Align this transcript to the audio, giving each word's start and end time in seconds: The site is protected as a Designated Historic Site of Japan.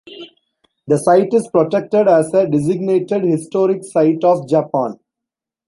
The 0.87 0.97
site 0.97 1.31
is 1.31 1.47
protected 1.49 2.07
as 2.07 2.33
a 2.33 2.47
Designated 2.47 3.23
Historic 3.23 3.83
Site 3.83 4.23
of 4.23 4.49
Japan. 4.49 4.97